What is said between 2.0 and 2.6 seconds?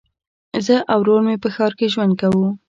کوو.